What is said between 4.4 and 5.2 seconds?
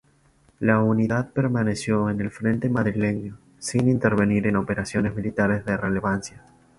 en operaciones